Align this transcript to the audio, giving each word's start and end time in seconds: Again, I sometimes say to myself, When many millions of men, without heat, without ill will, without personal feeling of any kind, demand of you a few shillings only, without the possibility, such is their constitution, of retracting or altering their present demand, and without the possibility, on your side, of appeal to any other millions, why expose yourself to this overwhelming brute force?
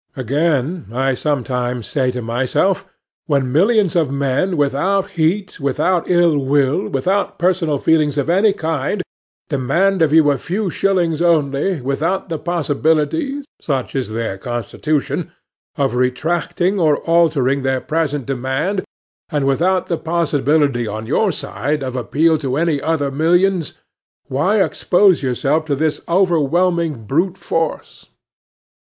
Again, 0.17 0.87
I 0.91 1.13
sometimes 1.13 1.85
say 1.87 2.09
to 2.09 2.23
myself, 2.23 2.85
When 3.27 3.51
many 3.51 3.53
millions 3.67 3.95
of 3.95 4.09
men, 4.09 4.57
without 4.57 5.11
heat, 5.11 5.59
without 5.59 6.09
ill 6.09 6.39
will, 6.43 6.89
without 6.89 7.37
personal 7.37 7.77
feeling 7.77 8.09
of 8.17 8.27
any 8.27 8.51
kind, 8.51 9.03
demand 9.49 10.01
of 10.01 10.11
you 10.11 10.31
a 10.31 10.39
few 10.39 10.71
shillings 10.71 11.21
only, 11.21 11.81
without 11.81 12.29
the 12.29 12.39
possibility, 12.39 13.43
such 13.61 13.93
is 13.93 14.09
their 14.09 14.39
constitution, 14.39 15.31
of 15.77 15.93
retracting 15.93 16.79
or 16.79 16.97
altering 17.03 17.61
their 17.61 17.79
present 17.79 18.25
demand, 18.25 18.83
and 19.29 19.45
without 19.45 19.85
the 19.85 19.99
possibility, 19.99 20.87
on 20.87 21.05
your 21.05 21.31
side, 21.31 21.83
of 21.83 21.95
appeal 21.95 22.39
to 22.39 22.57
any 22.57 22.81
other 22.81 23.11
millions, 23.11 23.75
why 24.25 24.63
expose 24.63 25.21
yourself 25.21 25.63
to 25.65 25.75
this 25.75 26.01
overwhelming 26.07 27.03
brute 27.03 27.37
force? 27.37 28.07